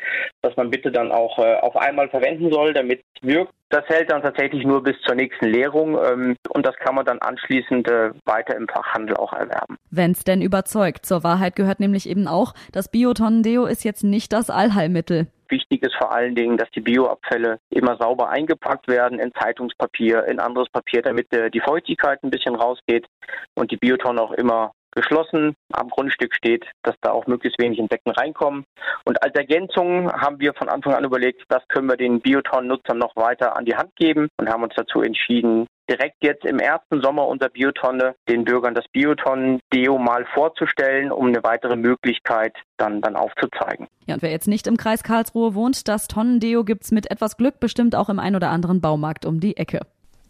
was 0.43 0.57
man 0.57 0.71
bitte 0.71 0.91
dann 0.91 1.13
auch 1.13 1.39
äh, 1.39 1.57
auf 1.57 1.77
einmal 1.77 2.09
verwenden 2.09 2.51
soll, 2.53 2.73
damit 2.73 3.03
es 3.17 3.29
wirkt. 3.29 3.53
Das 3.71 3.85
hält 3.87 4.11
dann 4.11 4.23
tatsächlich 4.23 4.65
nur 4.65 4.83
bis 4.83 4.95
zur 5.05 5.17
nächsten 5.17 5.47
Leerung 5.47 5.99
ähm, 5.99 6.37
und 6.51 6.65
das 6.65 6.77
kann 6.77 6.95
man 6.95 7.05
dann 7.05 7.19
anschließend 7.19 7.89
äh, 7.89 8.11
weiter 8.25 8.57
im 8.57 8.69
Fachhandel 8.69 9.17
auch 9.17 9.33
erwerben. 9.33 9.77
Wenn's 9.91 10.23
denn 10.23 10.43
überzeugt. 10.43 11.07
Zur 11.07 11.25
Wahrheit 11.25 11.57
gehört 11.57 11.81
nämlich 11.81 12.09
eben 12.09 12.29
auch, 12.29 12.55
das 12.73 12.91
Biotonnen-Deo 12.91 13.67
ist 13.67 13.85
jetzt 13.85 14.05
nicht 14.05 14.33
das 14.33 14.49
Allheilmittel. 14.49 15.27
Wichtig 15.49 15.83
ist 15.83 15.95
vor 15.97 16.13
allen 16.13 16.35
Dingen, 16.35 16.57
dass 16.57 16.71
die 16.71 16.81
Bioabfälle 16.81 17.59
immer 17.71 17.97
sauber 17.97 18.31
eingepackt 18.31 18.89
werden 18.89 19.19
in 19.19 19.33
Zeitungspapier, 19.35 20.25
in 20.25 20.41
anderes 20.41 20.69
Papier, 20.71 21.03
damit 21.03 21.33
äh, 21.33 21.51
die 21.51 21.61
Feuchtigkeit 21.61 22.23
ein 22.23 22.31
bisschen 22.31 22.55
rausgeht 22.55 23.07
und 23.55 23.71
die 23.71 23.77
Biotonne 23.77 24.23
auch 24.23 24.33
immer 24.33 24.73
geschlossen 24.95 25.55
am 25.73 25.89
Grundstück 25.89 26.35
steht, 26.35 26.65
dass 26.83 26.95
da 27.01 27.11
auch 27.11 27.27
möglichst 27.27 27.61
wenig 27.61 27.79
Insekten 27.79 28.11
reinkommen. 28.11 28.65
Und 29.05 29.23
als 29.23 29.35
Ergänzung 29.35 30.13
haben 30.13 30.41
wir 30.41 30.55
von 30.55 30.69
Anfang 30.69 30.95
an 30.95 31.05
überlegt, 31.05 31.43
das 31.49 31.67
können 31.69 31.89
wir 31.89 31.97
den 31.97 32.21
Bioton-Nutzern 32.21 32.99
noch 32.99 33.17
weiter 33.17 33.57
an 33.57 33.65
die 33.65 33.77
Hand 33.77 33.95
geben 33.97 34.29
und 34.39 34.49
haben 34.49 34.63
uns 34.63 34.75
dazu 34.77 35.03
entschieden, 35.03 35.67
direkt 35.89 36.17
jetzt 36.23 36.45
im 36.45 36.59
ersten 36.59 37.03
Sommer 37.03 37.27
unserer 37.27 37.51
Biotonne 37.51 38.15
den 38.29 38.45
Bürgern 38.45 38.75
das 38.75 38.87
Biotonnen-Deo 38.93 39.99
mal 39.99 40.25
vorzustellen, 40.33 41.13
um 41.13 41.27
eine 41.27 41.43
weitere 41.43 41.77
Möglichkeit 41.77 42.57
dann, 42.77 43.01
dann 43.01 43.17
aufzuzeigen. 43.17 43.87
Ja, 44.07 44.15
und 44.15 44.23
wer 44.23 44.31
jetzt 44.31 44.49
nicht 44.49 44.67
im 44.67 44.77
Kreis 44.77 45.03
Karlsruhe 45.03 45.55
wohnt, 45.55 45.89
das 45.89 46.09
Tonnendeo 46.09 46.65
gibt's 46.65 46.91
mit 46.91 47.11
etwas 47.11 47.37
Glück 47.37 47.61
bestimmt 47.61 47.95
auch 47.95 48.09
im 48.09 48.19
ein 48.19 48.37
oder 48.37 48.51
anderen 48.51 48.81
Baumarkt 48.81 49.27
um 49.27 49.41
die 49.41 49.57
Ecke. 49.57 49.81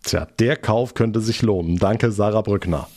Tja, 0.03 0.27
der 0.39 0.57
Kauf 0.57 0.95
könnte 0.95 1.21
sich 1.21 1.43
lohnen. 1.43 1.79
Danke, 1.79 2.11
Sarah 2.11 2.43
Brückner. 2.43 2.89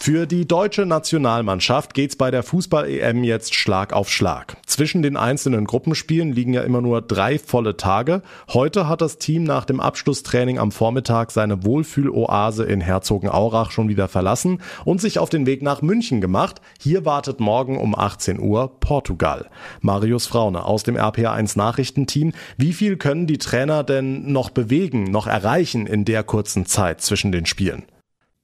Für 0.00 0.26
die 0.26 0.46
deutsche 0.46 0.86
Nationalmannschaft 0.86 1.92
geht's 1.92 2.14
bei 2.14 2.30
der 2.30 2.44
Fußball-EM 2.44 3.24
jetzt 3.24 3.54
Schlag 3.54 3.92
auf 3.92 4.08
Schlag. 4.08 4.56
Zwischen 4.64 5.02
den 5.02 5.16
einzelnen 5.16 5.64
Gruppenspielen 5.64 6.32
liegen 6.32 6.54
ja 6.54 6.62
immer 6.62 6.80
nur 6.80 7.02
drei 7.02 7.38
volle 7.38 7.76
Tage. 7.76 8.22
Heute 8.48 8.88
hat 8.88 9.00
das 9.00 9.18
Team 9.18 9.42
nach 9.42 9.64
dem 9.64 9.80
Abschlusstraining 9.80 10.58
am 10.58 10.70
Vormittag 10.70 11.32
seine 11.32 11.64
Wohlfühloase 11.64 12.64
in 12.64 12.80
Herzogenaurach 12.80 13.72
schon 13.72 13.88
wieder 13.88 14.06
verlassen 14.06 14.62
und 14.84 15.00
sich 15.00 15.18
auf 15.18 15.30
den 15.30 15.46
Weg 15.46 15.62
nach 15.62 15.82
München 15.82 16.20
gemacht. 16.20 16.62
Hier 16.78 17.04
wartet 17.04 17.40
morgen 17.40 17.76
um 17.76 17.98
18 17.98 18.38
Uhr 18.38 18.78
Portugal. 18.78 19.50
Marius 19.80 20.28
Fraune 20.28 20.64
aus 20.64 20.84
dem 20.84 20.96
RPA1 20.96 21.58
Nachrichtenteam. 21.58 22.32
Wie 22.56 22.72
viel 22.72 22.96
können 22.96 23.26
die 23.26 23.38
Trainer 23.38 23.82
denn 23.82 24.32
noch 24.32 24.50
bewegen, 24.50 25.10
noch 25.10 25.26
erreichen 25.26 25.86
in 25.86 26.04
der 26.04 26.22
kurzen 26.22 26.66
Zeit 26.66 27.02
zwischen 27.02 27.32
den 27.32 27.44
Spielen? 27.44 27.82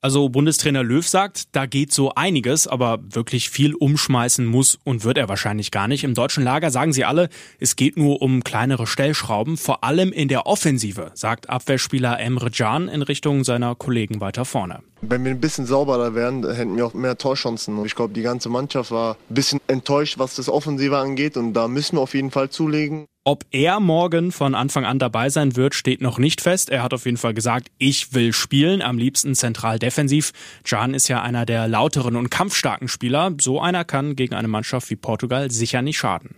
Also 0.05 0.29
Bundestrainer 0.29 0.83
Löw 0.83 1.09
sagt, 1.09 1.57
da 1.57 1.65
geht 1.65 1.91
so 1.91 2.15
einiges, 2.15 2.67
aber 2.67 2.99
wirklich 3.09 3.49
viel 3.49 3.75
umschmeißen 3.75 4.45
muss 4.45 4.79
und 4.85 5.03
wird 5.03 5.17
er 5.17 5.31
wahrscheinlich 5.31 5.71
gar 5.71 5.89
nicht. 5.89 6.05
Im 6.05 6.13
deutschen 6.13 6.45
Lager 6.45 6.71
sagen 6.71 6.93
sie 6.93 7.07
alle, 7.07 7.31
es 7.59 7.75
geht 7.75 7.97
nur 7.97 8.21
um 8.21 8.45
kleinere 8.45 8.87
Stellschrauben, 8.87 9.57
vor 9.57 9.83
allem 9.83 10.13
in 10.13 10.29
der 10.29 10.47
Offensive, 10.47 11.11
sagt 11.15 11.49
Abwehrspieler 11.49 12.21
Emre 12.21 12.51
Can 12.51 12.89
in 12.89 13.01
Richtung 13.01 13.45
seiner 13.45 13.75
Kollegen 13.77 14.21
weiter 14.21 14.45
vorne. 14.45 14.83
Wenn 15.09 15.25
wir 15.25 15.33
ein 15.33 15.41
bisschen 15.41 15.67
sauberer 15.67 16.15
wären, 16.15 16.49
hätten 16.55 16.77
wir 16.77 16.87
auch 16.87 16.95
mehr 16.95 17.19
Torchancen. 17.19 17.85
Ich 17.85 17.95
glaube, 17.95 18.15
die 18.15 18.23
ganze 18.23 18.49
Mannschaft 18.49 18.91
war 18.91 19.17
ein 19.29 19.35
bisschen 19.35 19.61
enttäuscht, 19.67 20.19
was 20.19 20.37
das 20.37 20.49
Offensive 20.49 20.97
angeht 20.97 21.37
und 21.37 21.53
da 21.53 21.69
müssen 21.69 21.97
wir 21.97 22.01
auf 22.01 22.15
jeden 22.15 22.31
Fall 22.31 22.49
zulegen. 22.51 23.07
Ob 23.27 23.45
er 23.53 23.81
morgen 23.81 24.33
von 24.33 24.55
Anfang 24.55 24.85
an 24.85 24.99
dabei 24.99 25.31
sein 25.31 25.57
wird, 25.57 25.75
steht 25.75 26.03
noch 26.03 26.19
nicht 26.19 26.43
fest. 26.43 26.69
Er 26.69 26.83
hat 26.83 26.93
auf 26.93 27.07
jeden 27.07 27.17
Fall 27.17 27.33
gesagt, 27.33 27.69
ich 27.79 28.13
will 28.13 28.35
spielen, 28.35 28.83
am 28.83 28.99
liebsten 28.99 29.35
zentral 29.35 29.79
defensiv. 29.79 30.33
Can 30.63 30.93
ist 30.93 31.09
ja 31.09 31.23
einer 31.23 31.47
der 31.47 31.67
lauteren 31.67 32.17
und 32.17 32.31
kampfstarken 32.31 32.87
Spieler. 32.87 33.33
So 33.41 33.63
einer 33.63 33.87
kann 33.87 34.15
gegen 34.15 34.35
eine 34.35 34.49
Mannschaft 34.49 34.91
wie 34.91 34.97
Portugal 34.97 35.51
sicher 35.51 35.81
nicht 35.81 35.97
schaden. 35.97 36.37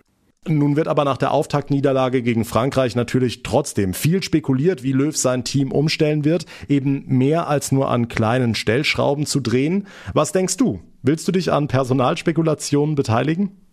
Nun 0.49 0.77
wird 0.77 0.89
aber 0.89 1.05
nach 1.05 1.17
der 1.17 1.33
Auftaktniederlage 1.33 2.23
gegen 2.23 2.45
Frankreich 2.45 2.95
natürlich 2.95 3.43
trotzdem 3.43 3.95
viel 3.95 4.23
spekuliert, 4.23 4.83
wie 4.83 4.93
Löw 4.93 5.17
sein 5.17 5.45
Team 5.45 5.73
umstellen 5.73 6.25
wird, 6.25 6.47
eben 6.69 7.05
mehr 7.07 7.49
als 7.49 7.73
nur 7.73 7.91
an 7.91 8.09
kleinen 8.09 8.55
Stellschrauben 8.55 9.27
zu 9.27 9.41
drehen. 9.41 9.87
Was 10.15 10.33
denkst 10.33 10.57
du? 10.57 10.81
Willst 11.03 11.27
du 11.29 11.33
dich 11.33 11.53
an 11.53 11.69
Personalspekulationen 11.69 12.95
beteiligen? 12.95 13.66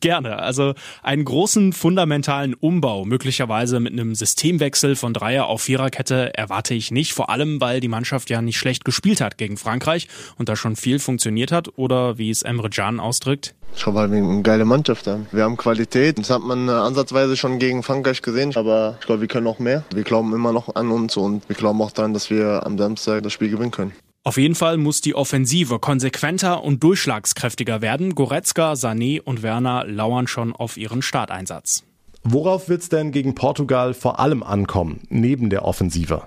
Gerne. 0.00 0.38
Also 0.38 0.74
einen 1.02 1.24
großen 1.24 1.72
fundamentalen 1.72 2.54
Umbau, 2.54 3.04
möglicherweise 3.04 3.80
mit 3.80 3.92
einem 3.92 4.14
Systemwechsel 4.14 4.96
von 4.96 5.12
Dreier 5.12 5.46
auf 5.46 5.62
Viererkette, 5.62 6.34
erwarte 6.34 6.74
ich 6.74 6.90
nicht. 6.90 7.12
Vor 7.12 7.30
allem, 7.30 7.60
weil 7.60 7.80
die 7.80 7.88
Mannschaft 7.88 8.30
ja 8.30 8.40
nicht 8.42 8.58
schlecht 8.58 8.84
gespielt 8.84 9.20
hat 9.20 9.38
gegen 9.38 9.56
Frankreich 9.56 10.08
und 10.38 10.48
da 10.48 10.56
schon 10.56 10.76
viel 10.76 10.98
funktioniert 10.98 11.52
hat. 11.52 11.76
Oder 11.76 12.18
wie 12.18 12.30
es 12.30 12.42
Emre 12.42 12.70
Can 12.70 13.00
ausdrückt. 13.00 13.54
Glaube 13.76 14.00
halt, 14.00 14.10
wir 14.12 14.18
eine 14.18 14.42
geile 14.42 14.64
Mannschaft 14.64 15.06
haben. 15.06 15.26
Wir 15.32 15.44
haben 15.44 15.56
Qualität. 15.56 16.18
Das 16.18 16.30
hat 16.30 16.42
man 16.42 16.68
ansatzweise 16.68 17.36
schon 17.36 17.58
gegen 17.58 17.82
Frankreich 17.82 18.20
gesehen. 18.22 18.52
Aber 18.56 18.96
ich 19.00 19.06
glaube, 19.06 19.20
wir 19.20 19.28
können 19.28 19.44
noch 19.44 19.58
mehr. 19.58 19.84
Wir 19.94 20.02
glauben 20.02 20.34
immer 20.34 20.52
noch 20.52 20.74
an 20.74 20.90
uns 20.90 21.16
und 21.16 21.48
wir 21.48 21.56
glauben 21.56 21.80
auch 21.80 21.90
daran, 21.92 22.12
dass 22.12 22.30
wir 22.30 22.66
am 22.66 22.78
Samstag 22.78 23.22
das 23.22 23.32
Spiel 23.32 23.50
gewinnen 23.50 23.70
können. 23.70 23.92
Auf 24.22 24.36
jeden 24.36 24.54
Fall 24.54 24.76
muss 24.76 25.00
die 25.00 25.14
Offensive 25.14 25.78
konsequenter 25.78 26.62
und 26.62 26.82
durchschlagskräftiger 26.82 27.80
werden. 27.80 28.14
Goretzka, 28.14 28.74
Sané 28.74 29.22
und 29.22 29.42
Werner 29.42 29.86
lauern 29.86 30.26
schon 30.26 30.52
auf 30.52 30.76
ihren 30.76 31.00
Starteinsatz. 31.00 31.84
Worauf 32.22 32.68
wird's 32.68 32.90
denn 32.90 33.12
gegen 33.12 33.34
Portugal 33.34 33.94
vor 33.94 34.20
allem 34.20 34.42
ankommen, 34.42 35.00
neben 35.08 35.48
der 35.48 35.64
Offensive? 35.64 36.24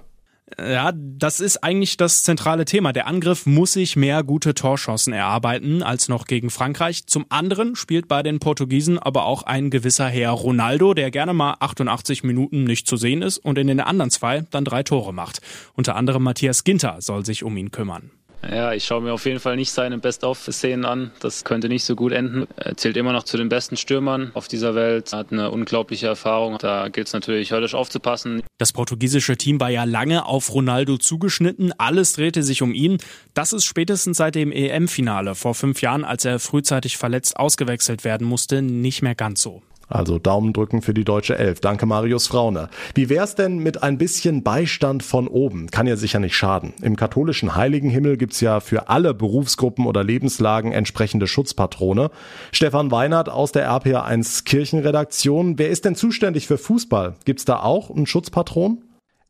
Ja, 0.60 0.91
das 0.95 1.39
ist 1.39 1.63
eigentlich 1.63 1.98
das 1.98 2.24
zentrale 2.24 2.65
Thema. 2.65 2.93
Der 2.93 3.07
Angriff 3.07 3.45
muss 3.45 3.74
sich 3.74 3.95
mehr 3.95 4.24
gute 4.24 4.53
Torchancen 4.53 5.13
erarbeiten 5.13 5.83
als 5.83 6.10
noch 6.10 6.25
gegen 6.25 6.50
Frankreich. 6.50 7.05
Zum 7.07 7.25
anderen 7.29 7.75
spielt 7.75 8.07
bei 8.07 8.24
den 8.24 8.39
Portugiesen 8.39 9.00
aber 9.00 9.25
auch 9.25 9.43
ein 9.43 9.69
gewisser 9.69 10.07
Herr 10.07 10.31
Ronaldo, 10.31 10.93
der 10.93 11.12
gerne 11.12 11.33
mal 11.33 11.55
88 11.60 12.24
Minuten 12.24 12.63
nicht 12.63 12.88
zu 12.88 12.98
sehen 12.98 13.22
ist 13.22 13.38
und 13.38 13.57
in 13.57 13.67
den 13.67 13.79
anderen 13.79 14.12
zwei 14.12 14.41
dann 14.51 14.65
drei 14.65 14.83
Tore 14.83 15.13
macht. 15.13 15.41
Unter 15.74 15.95
anderem 15.95 16.24
Matthias 16.24 16.63
Ginter 16.63 16.98
soll 17.00 17.25
sich 17.25 17.43
um 17.43 17.57
ihn 17.57 17.72
kümmern. 17.72 18.12
Ja, 18.50 18.73
ich 18.73 18.83
schaue 18.83 19.01
mir 19.01 19.13
auf 19.13 19.25
jeden 19.25 19.39
Fall 19.39 19.55
nicht 19.55 19.71
seine 19.71 19.97
Best-of-Szenen 19.97 20.85
an. 20.85 21.12
Das 21.19 21.43
könnte 21.43 21.69
nicht 21.69 21.85
so 21.85 21.95
gut 21.95 22.12
enden. 22.12 22.47
Er 22.57 22.75
zählt 22.75 22.97
immer 22.97 23.13
noch 23.13 23.23
zu 23.23 23.38
den 23.38 23.50
besten 23.50 23.77
Stürmern 23.77 24.31
auf 24.33 24.47
dieser 24.47 24.75
Welt, 24.75 25.13
hat 25.13 25.31
eine 25.31 25.51
unglaubliche 25.51 26.07
Erfahrung. 26.07 26.57
Da 26.59 26.89
gilt 26.89 27.07
es 27.07 27.13
natürlich 27.13 27.51
höllisch 27.51 27.73
aufzupassen. 27.73 28.43
Das 28.57 28.73
portugiesische 28.73 29.38
Team 29.38 29.59
war 29.59 29.69
ja 29.69 29.85
lange 29.85 30.25
auf 30.25 30.53
Ronaldo 30.53 30.97
zugeschnitten. 30.97 31.73
Alles 31.77 32.13
drehte 32.13 32.43
sich 32.43 32.62
um 32.62 32.73
ihn. 32.73 32.97
Das 33.33 33.53
ist 33.53 33.65
spätestens 33.65 34.17
seit 34.17 34.35
dem 34.35 34.51
EM-Finale 34.51 35.35
vor 35.35 35.55
fünf 35.55 35.81
Jahren, 35.81 36.03
als 36.03 36.25
er 36.25 36.39
frühzeitig 36.39 36.97
verletzt 36.97 37.38
ausgewechselt 37.38 38.03
werden 38.03 38.27
musste, 38.27 38.62
nicht 38.62 39.01
mehr 39.01 39.15
ganz 39.15 39.41
so. 39.41 39.62
Also 39.93 40.17
Daumen 40.17 40.53
drücken 40.53 40.81
für 40.81 40.95
die 40.95 41.05
deutsche 41.05 41.38
Elf. 41.38 41.59
Danke 41.59 41.85
Marius 41.85 42.25
Fraune. 42.25 42.69
Wie 42.95 43.09
wär's 43.09 43.35
denn 43.35 43.59
mit 43.59 43.83
ein 43.83 44.00
bisschen 44.00 44.41
Beistand 44.41 45.03
von 45.03 45.27
oben? 45.27 45.69
Kann 45.69 45.85
ja 45.85 45.95
sicher 45.95 46.19
nicht 46.19 46.35
schaden. 46.35 46.73
Im 46.81 46.95
katholischen 46.95 47.55
Heiligenhimmel 47.55 48.17
gibt's 48.17 48.41
ja 48.41 48.59
für 48.59 48.89
alle 48.89 49.13
Berufsgruppen 49.13 49.85
oder 49.85 50.03
Lebenslagen 50.03 50.71
entsprechende 50.71 51.27
Schutzpatrone. 51.27 52.09
Stefan 52.51 52.89
Weinert 52.89 53.29
aus 53.29 53.51
der 53.51 53.69
RPA1 53.69 54.45
Kirchenredaktion. 54.45 55.59
Wer 55.59 55.69
ist 55.69 55.85
denn 55.85 55.95
zuständig 55.95 56.47
für 56.47 56.57
Fußball? 56.57 57.15
Gibt's 57.25 57.45
da 57.45 57.59
auch 57.59 57.91
einen 57.91 58.07
Schutzpatron? 58.07 58.81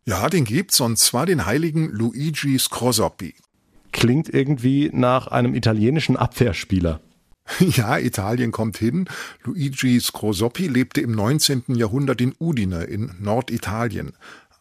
Ja, 0.05 0.29
den 0.29 0.45
gibt's 0.45 0.79
und 0.79 0.97
zwar 0.97 1.25
den 1.25 1.45
heiligen 1.45 1.89
Luigi 1.89 2.57
Scrosoppi. 2.57 3.35
Klingt 3.91 4.33
irgendwie 4.33 4.89
nach 4.93 5.27
einem 5.27 5.55
italienischen 5.55 6.15
Abwehrspieler. 6.15 7.01
Ja, 7.59 7.97
Italien 7.97 8.51
kommt 8.51 8.77
hin. 8.77 9.07
Luigi 9.43 9.99
Scrosoppi 9.99 10.67
lebte 10.67 11.01
im 11.01 11.11
19. 11.11 11.63
Jahrhundert 11.75 12.21
in 12.21 12.33
Udine 12.39 12.83
in 12.85 13.11
Norditalien. 13.19 14.13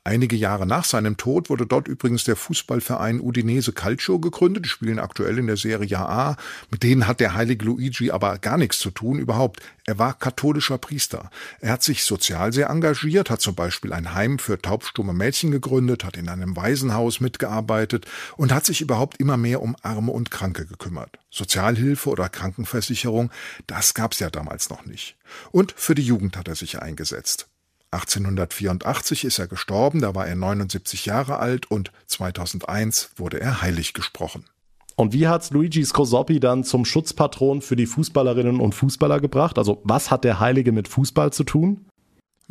Einige 0.05 0.35
Jahre 0.35 0.67
nach 0.67 0.85
seinem 0.85 1.17
Tod 1.17 1.49
wurde 1.49 1.65
dort 1.65 1.87
übrigens 1.87 2.25
der 2.25 2.35
Fußballverein 2.35 3.21
Udinese 3.21 3.73
Calcio 3.73 4.19
gegründet. 4.19 4.65
Die 4.65 4.69
spielen 4.69 4.99
aktuell 4.99 5.39
in 5.39 5.47
der 5.47 5.57
Serie 5.57 5.97
A. 5.97 6.37
Mit 6.73 6.83
denen 6.83 7.07
hat 7.07 7.21
der 7.21 7.35
heilige 7.35 7.65
Luigi 7.65 8.11
aber 8.11 8.39
gar 8.39 8.57
nichts 8.57 8.81
zu 8.81 8.91
tun 8.91 9.21
überhaupt. 9.21 9.61
Er 9.87 10.01
war 10.01 10.19
katholischer 10.19 10.77
Priester. 10.79 11.31
Er 11.61 11.71
hat 11.71 11.85
sich 11.85 12.03
sozial 12.03 12.53
sehr 12.53 12.69
engagiert, 12.69 13.31
hat 13.31 13.41
zum 13.41 13.55
Beispiel 13.55 13.93
ein 13.93 14.13
Heim 14.13 14.41
für 14.41 14.61
taubstumme 14.61 15.13
Mädchen 15.13 15.53
gegründet, 15.53 16.03
hat 16.03 16.17
in 16.17 16.29
einem 16.29 16.57
Waisenhaus 16.57 17.21
mitgearbeitet 17.21 18.07
und 18.37 18.53
hat 18.53 18.67
sich 18.67 18.81
überhaupt 18.81 19.21
immer 19.21 19.37
mehr 19.37 19.63
um 19.63 19.77
Arme 19.83 20.11
und 20.11 20.33
Kranke 20.33 20.67
gekümmert. 20.67 21.21
Sozialhilfe 21.31 22.11
oder 22.11 22.29
Krankenversicherung, 22.29 23.31
das 23.69 23.95
gab's 23.95 24.19
ja 24.19 24.31
damals 24.31 24.69
noch 24.69 24.85
nicht. 24.85 25.17
Und 25.53 25.73
für 25.77 25.95
die 25.95 26.03
Jugend 26.03 26.37
hat 26.37 26.49
er 26.49 26.57
sich 26.57 26.83
eingesetzt. 26.83 27.47
1884 27.93 29.25
ist 29.25 29.39
er 29.39 29.47
gestorben, 29.47 30.01
da 30.01 30.15
war 30.15 30.27
er 30.27 30.35
79 30.35 31.07
Jahre 31.07 31.39
alt 31.39 31.71
und 31.71 31.93
2001 32.07 33.11
wurde 33.17 33.41
er 33.41 33.63
heilig 33.63 33.93
gesprochen. 33.93 34.45
Und 34.97 35.13
wie 35.13 35.29
hat's 35.29 35.51
Luigi 35.51 35.85
Scrosoppi 35.85 36.41
dann 36.41 36.65
zum 36.65 36.85
Schutzpatron 36.85 37.63
für 37.63 37.77
die 37.77 37.87
Fußballerinnen 37.87 38.61
und 38.61 38.75
Fußballer 38.75 39.21
gebracht? 39.21 39.59
Also 39.59 39.81
was 39.85 40.11
hat 40.11 40.25
der 40.25 40.41
Heilige 40.41 40.73
mit 40.73 40.89
Fußball 40.89 41.33
zu 41.33 41.45
tun? 41.45 41.87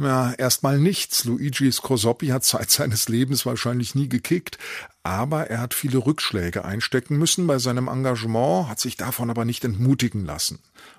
Ja, 0.02 0.34
erstmal 0.34 0.80
nichts. 0.80 1.26
Luigi 1.26 1.72
Scrosoppi 1.72 2.28
hat 2.28 2.44
Zeit 2.44 2.72
seines 2.72 3.08
Lebens 3.08 3.46
wahrscheinlich 3.46 3.94
nie 3.94 4.10
gekickt, 4.10 4.58
aber 5.04 5.52
er 5.52 5.60
hat 5.60 5.76
viele 5.76 6.00
Rückschläge 6.00 6.66
einstecken 6.66 7.18
müssen 7.18 7.46
bei 7.46 7.60
seinem 7.60 7.88
Engagement, 7.88 8.68
hat 8.68 8.80
sich 8.80 8.98
davon 8.98 9.30
aber 9.30 9.46
nicht 9.46 9.64
entmutigen 9.64 10.26
lassen. 10.26 10.58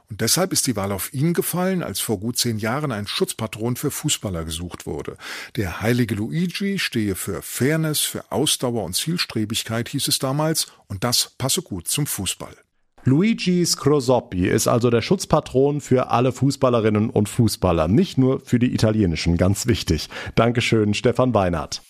Und 0.08 0.20
deshalb 0.20 0.52
ist 0.52 0.68
die 0.68 0.76
Wahl 0.76 0.92
auf 0.92 1.12
ihn 1.12 1.34
gefallen, 1.34 1.82
als 1.82 1.98
vor 1.98 2.20
gut 2.20 2.38
zehn 2.38 2.58
Jahren 2.58 2.92
ein 2.92 3.08
Schutzpatron 3.08 3.74
für 3.74 3.90
Fußballer 3.90 4.44
gesucht 4.44 4.86
wurde. 4.86 5.16
Der 5.56 5.80
heilige 5.80 6.14
Luigi 6.14 6.78
stehe 6.78 7.16
für 7.16 7.42
Fairness, 7.42 8.00
für 8.00 8.30
Ausdauer 8.30 8.84
und 8.84 8.94
Zielstrebigkeit, 8.94 9.88
hieß 9.88 10.06
es 10.06 10.20
damals, 10.20 10.68
und 10.86 11.02
das 11.02 11.32
passe 11.38 11.62
gut 11.62 11.88
zum 11.88 12.06
Fußball. 12.06 12.56
Luigi 13.04 13.66
Scrosoppi 13.66 14.46
ist 14.46 14.68
also 14.68 14.88
der 14.88 15.02
Schutzpatron 15.02 15.80
für 15.80 16.10
alle 16.10 16.30
Fußballerinnen 16.30 17.10
und 17.10 17.28
Fußballer, 17.28 17.88
nicht 17.88 18.16
nur 18.16 18.38
für 18.40 18.60
die 18.60 18.72
italienischen, 18.72 19.36
ganz 19.36 19.66
wichtig. 19.66 20.08
Dankeschön, 20.36 20.94
Stefan 20.94 21.34
Weinert. 21.34 21.82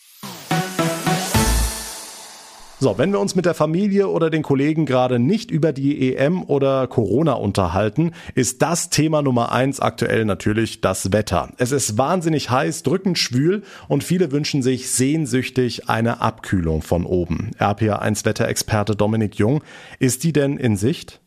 So, 2.82 2.98
wenn 2.98 3.12
wir 3.12 3.20
uns 3.20 3.36
mit 3.36 3.44
der 3.44 3.54
Familie 3.54 4.08
oder 4.08 4.28
den 4.28 4.42
Kollegen 4.42 4.86
gerade 4.86 5.20
nicht 5.20 5.52
über 5.52 5.72
die 5.72 6.16
EM 6.16 6.42
oder 6.42 6.88
Corona 6.88 7.34
unterhalten, 7.34 8.10
ist 8.34 8.60
das 8.60 8.90
Thema 8.90 9.22
Nummer 9.22 9.52
eins 9.52 9.78
aktuell 9.78 10.24
natürlich 10.24 10.80
das 10.80 11.12
Wetter. 11.12 11.50
Es 11.58 11.70
ist 11.70 11.96
wahnsinnig 11.96 12.50
heiß, 12.50 12.82
drückend 12.82 13.18
schwül 13.18 13.62
und 13.86 14.02
viele 14.02 14.32
wünschen 14.32 14.64
sich 14.64 14.90
sehnsüchtig 14.90 15.88
eine 15.88 16.20
Abkühlung 16.20 16.82
von 16.82 17.06
oben. 17.06 17.52
RPA1 17.60 18.24
Wetterexperte 18.24 18.96
Dominik 18.96 19.36
Jung, 19.36 19.62
ist 20.00 20.24
die 20.24 20.32
denn 20.32 20.56
in 20.56 20.76
Sicht? 20.76 21.21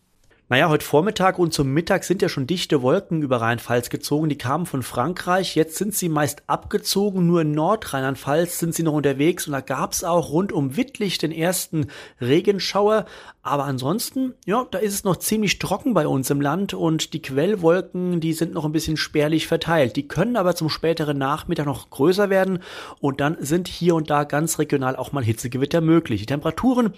Naja, 0.48 0.70
heute 0.70 0.86
Vormittag 0.86 1.40
und 1.40 1.56
zum 1.56 1.74
Mittag 1.74 2.04
sind 2.04 2.22
ja 2.22 2.30
schon 2.30 2.46
dichte 2.46 2.84
Wolken 2.84 3.24
über 3.24 3.38
Rheinland-Pfalz 3.38 3.90
gezogen. 3.90 4.30
Die 4.30 4.38
kamen 4.38 4.68
von 4.68 4.84
Frankreich. 4.84 5.56
Jetzt 5.56 5.76
sind 5.76 5.96
sie 5.96 6.08
meist 6.08 6.44
abgezogen. 6.46 7.26
Nur 7.26 7.42
in 7.42 7.54
Nordrheinland-Pfalz 7.54 8.60
sind 8.60 8.76
sie 8.76 8.84
noch 8.84 8.94
unterwegs. 8.94 9.48
Und 9.48 9.54
da 9.54 9.62
gab 9.62 9.94
es 9.94 10.04
auch 10.04 10.30
rund 10.30 10.52
um 10.52 10.78
Wittlich 10.78 11.18
den 11.18 11.32
ersten 11.32 11.88
Regenschauer. 12.22 13.08
Aber 13.42 13.66
ansonsten, 13.66 14.34
ja, 14.46 14.66
da 14.72 14.80
ist 14.80 14.96
es 14.96 15.04
noch 15.04 15.18
ziemlich 15.18 15.60
trocken 15.60 15.94
bei 15.94 16.08
uns 16.08 16.32
im 16.32 16.42
Land 16.42 16.74
und 16.74 17.14
die 17.14 17.22
Quellwolken, 17.22 18.20
die 18.20 18.34
sind 18.34 18.56
noch 18.56 18.66
ein 18.66 18.72
bisschen 18.72 18.98
spärlich 18.98 19.46
verteilt. 19.46 19.96
Die 19.98 20.08
können 20.08 20.36
aber 20.36 20.56
zum 20.56 20.68
späteren 20.68 21.20
Nachmittag 21.20 21.68
noch 21.68 21.92
größer 21.92 22.32
werden 22.32 22.64
und 23.00 23.22
dann 23.22 23.38
sind 23.40 23.68
hier 23.68 23.94
und 23.94 24.10
da 24.10 24.24
ganz 24.24 24.58
regional 24.58 24.96
auch 24.96 25.12
mal 25.12 25.24
Hitzegewitter 25.24 25.80
möglich. 25.80 26.22
Die 26.22 26.26
Temperaturen 26.26 26.94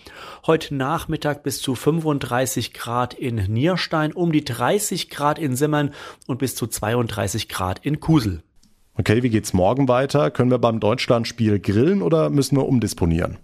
heute 0.45 0.73
Nachmittag 0.73 1.43
bis 1.43 1.61
zu 1.61 1.75
35 1.75 2.73
Grad 2.73 3.13
in 3.13 3.36
Nierstein, 3.47 4.11
um 4.13 4.31
die 4.31 4.43
30 4.43 5.09
Grad 5.09 5.39
in 5.39 5.55
Simmern 5.55 5.93
und 6.25 6.39
bis 6.39 6.55
zu 6.55 6.67
32 6.67 7.47
Grad 7.49 7.85
in 7.85 7.99
Kusel. 7.99 8.43
Okay, 8.95 9.21
wie 9.21 9.29
geht's 9.29 9.53
morgen 9.53 9.87
weiter? 9.87 10.31
Können 10.31 10.49
wir 10.49 10.57
beim 10.57 10.79
Deutschlandspiel 10.79 11.59
grillen 11.59 12.01
oder 12.01 12.29
müssen 12.29 12.57
wir 12.57 12.65
umdisponieren? 12.65 13.37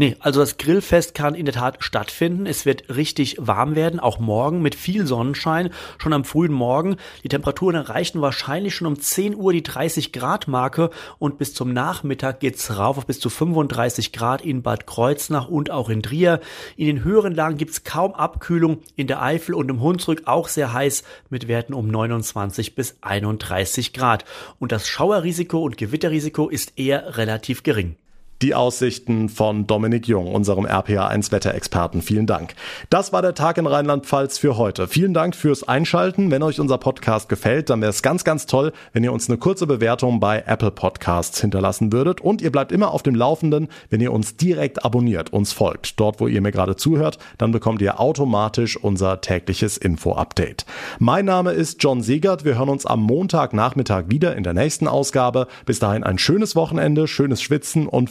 Nee, 0.00 0.14
also 0.20 0.38
das 0.38 0.58
Grillfest 0.58 1.12
kann 1.12 1.34
in 1.34 1.44
der 1.44 1.54
Tat 1.54 1.78
stattfinden. 1.80 2.46
Es 2.46 2.64
wird 2.64 2.88
richtig 2.88 3.34
warm 3.40 3.74
werden, 3.74 3.98
auch 3.98 4.20
morgen 4.20 4.62
mit 4.62 4.76
viel 4.76 5.08
Sonnenschein, 5.08 5.70
schon 5.98 6.12
am 6.12 6.24
frühen 6.24 6.52
Morgen. 6.52 6.98
Die 7.24 7.28
Temperaturen 7.28 7.74
erreichen 7.74 8.20
wahrscheinlich 8.20 8.76
schon 8.76 8.86
um 8.86 9.00
10 9.00 9.34
Uhr 9.34 9.52
die 9.52 9.64
30 9.64 10.12
Grad 10.12 10.46
Marke 10.46 10.90
und 11.18 11.36
bis 11.36 11.52
zum 11.52 11.72
Nachmittag 11.72 12.38
geht's 12.38 12.78
rauf 12.78 12.96
auf 12.96 13.06
bis 13.06 13.18
zu 13.18 13.28
35 13.28 14.12
Grad 14.12 14.40
in 14.42 14.62
Bad 14.62 14.86
Kreuznach 14.86 15.48
und 15.48 15.72
auch 15.72 15.88
in 15.88 16.04
Trier. 16.04 16.38
In 16.76 16.86
den 16.86 17.02
höheren 17.02 17.34
Lagen 17.34 17.56
gibt's 17.56 17.82
kaum 17.82 18.14
Abkühlung. 18.14 18.78
In 18.94 19.08
der 19.08 19.20
Eifel 19.20 19.56
und 19.56 19.68
im 19.68 19.80
Hunsrück 19.80 20.28
auch 20.28 20.46
sehr 20.46 20.72
heiß 20.72 21.02
mit 21.28 21.48
Werten 21.48 21.74
um 21.74 21.88
29 21.88 22.76
bis 22.76 22.98
31 23.00 23.92
Grad. 23.94 24.24
Und 24.60 24.70
das 24.70 24.86
Schauerrisiko 24.86 25.58
und 25.60 25.76
Gewitterrisiko 25.76 26.48
ist 26.48 26.74
eher 26.78 27.16
relativ 27.16 27.64
gering 27.64 27.96
die 28.42 28.54
Aussichten 28.54 29.28
von 29.28 29.66
Dominik 29.66 30.06
Jung, 30.06 30.32
unserem 30.32 30.64
RPA1 30.64 31.32
Wetterexperten. 31.32 32.02
Vielen 32.02 32.26
Dank. 32.26 32.54
Das 32.88 33.12
war 33.12 33.20
der 33.20 33.34
Tag 33.34 33.58
in 33.58 33.66
Rheinland-Pfalz 33.66 34.38
für 34.38 34.56
heute. 34.56 34.86
Vielen 34.86 35.12
Dank 35.12 35.34
fürs 35.34 35.66
Einschalten. 35.66 36.30
Wenn 36.30 36.42
euch 36.42 36.60
unser 36.60 36.78
Podcast 36.78 37.28
gefällt, 37.28 37.68
dann 37.68 37.80
wäre 37.80 37.90
es 37.90 38.02
ganz, 38.02 38.22
ganz 38.22 38.46
toll, 38.46 38.72
wenn 38.92 39.02
ihr 39.02 39.12
uns 39.12 39.28
eine 39.28 39.38
kurze 39.38 39.66
Bewertung 39.66 40.20
bei 40.20 40.44
Apple 40.46 40.70
Podcasts 40.70 41.40
hinterlassen 41.40 41.92
würdet. 41.92 42.20
Und 42.20 42.40
ihr 42.40 42.52
bleibt 42.52 42.70
immer 42.70 42.92
auf 42.92 43.02
dem 43.02 43.16
Laufenden, 43.16 43.68
wenn 43.90 44.00
ihr 44.00 44.12
uns 44.12 44.36
direkt 44.36 44.84
abonniert, 44.84 45.32
uns 45.32 45.52
folgt. 45.52 45.98
Dort, 45.98 46.20
wo 46.20 46.28
ihr 46.28 46.40
mir 46.40 46.52
gerade 46.52 46.76
zuhört, 46.76 47.18
dann 47.38 47.50
bekommt 47.50 47.82
ihr 47.82 47.98
automatisch 47.98 48.76
unser 48.76 49.20
tägliches 49.20 49.76
Info-Update. 49.76 50.64
Mein 51.00 51.24
Name 51.24 51.52
ist 51.52 51.82
John 51.82 52.02
Siegert. 52.02 52.44
Wir 52.44 52.56
hören 52.56 52.68
uns 52.68 52.86
am 52.86 53.02
Montagnachmittag 53.02 54.04
wieder 54.06 54.36
in 54.36 54.44
der 54.44 54.54
nächsten 54.54 54.86
Ausgabe. 54.86 55.48
Bis 55.66 55.80
dahin 55.80 56.04
ein 56.04 56.18
schönes 56.18 56.54
Wochenende, 56.54 57.08
schönes 57.08 57.42
Schwitzen 57.42 57.88
und 57.88 58.10